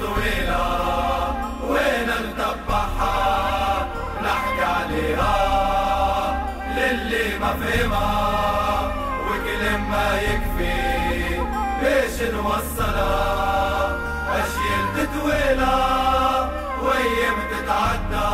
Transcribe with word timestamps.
طويلة 0.00 0.66
وين 1.68 2.08
نتبعها 2.08 3.88
نحكي 4.24 4.64
عليها 4.64 5.36
للي 6.76 7.38
ما 7.38 7.52
فهمها 7.60 8.92
وكلمة 9.26 10.14
يكفي 10.14 10.80
بيش 11.82 12.22
نوصلها. 12.34 13.20
أشيل 14.30 14.84
تتويلة 14.96 15.76
ويم 16.82 17.36
تتعدى 17.50 18.30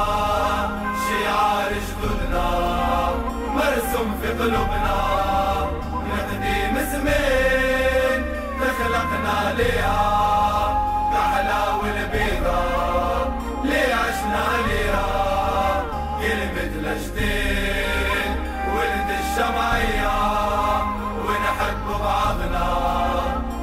شعار 1.06 1.72
جدودنا 1.72 2.48
مرسوم 3.54 4.18
في 4.22 4.28
قلوبنا. 4.28 5.05
لجتين 16.86 18.30
ولد 18.74 19.10
الجمعية 19.20 20.18
ونحب 21.26 21.86
بعضنا 22.04 22.68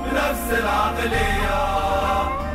بنفس 0.05 0.59
العقلية. 0.59 1.63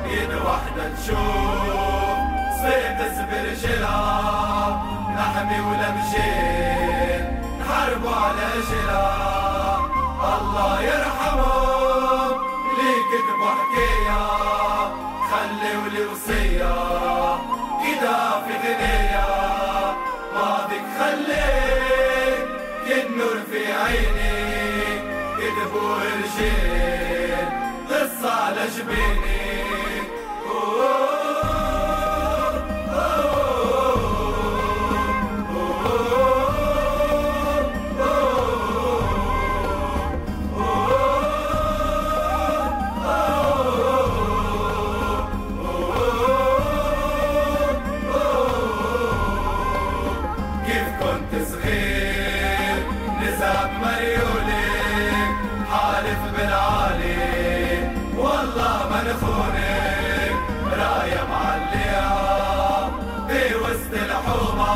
يد 0.06 0.34
واحدة 0.34 0.94
تشوف 0.96 2.18
صيد 2.62 2.98
برجلها 3.30 4.82
نحمي 5.16 5.60
ولا 5.60 5.90
نحاربوا 7.60 8.10
على 8.10 8.48
جلها 8.70 9.78
الله 10.38 10.82
يرحمهم 10.82 12.30
لي 12.78 12.92
كتبوا 13.10 13.50
حكاية 13.58 14.22
خلوا 15.30 15.88
لي 15.88 16.04
عيني 23.84 24.98
كتبوا 25.38 25.94
رجال 25.96 27.48
قصة 27.90 28.30
على 28.30 28.66
جبيني 28.76 29.38
كيف 50.66 50.88
كنت 51.00 51.42
صغير؟ 51.48 51.87
الحومة 64.18 64.74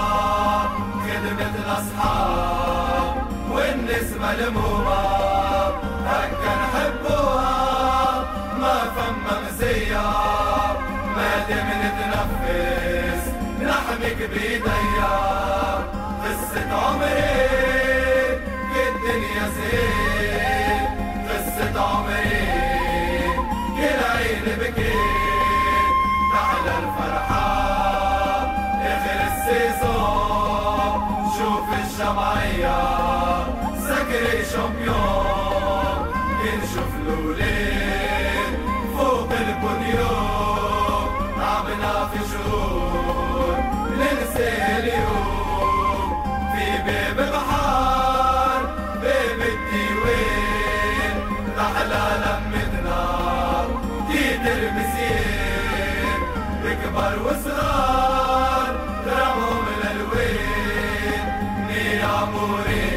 خدمة 1.04 1.54
الأصحاب 1.64 3.16
والناس 3.50 4.12
ملمومة 4.12 5.02
هكا 6.06 6.52
نحبوها 6.62 8.24
ما 8.60 8.74
فما 8.96 9.40
مزية. 9.46 10.02
ما 11.16 11.30
دام 11.48 11.68
نتنفس 11.82 13.24
نحميك 13.62 14.30
بيديا 14.30 15.14
قصة 16.24 16.72
عمري 16.72 17.42
الدنيا 18.88 19.48
زين 19.56 20.11
الجمعية 32.02 32.78
سكري 33.86 34.44
شامبيون 34.52 35.96
ينشف 36.44 36.90
الولاد 37.06 38.52
فوق 38.96 39.30
البنيون. 39.32 41.06
تعبنا 41.36 41.94
في 42.06 42.18
شهور 42.32 43.56
ننسى 43.98 44.48
اليوم. 44.78 46.08
في 46.52 46.66
باب 46.86 47.18
بحار 47.30 48.62
باب 49.02 49.40
الديوان. 49.54 51.16
تحلى 51.56 52.06
لمتنا 52.22 53.00
تيتر 54.10 54.60
مزيان 54.72 56.20
بكبر 56.64 57.14
وصغار 57.22 57.61
amore. 62.22 62.91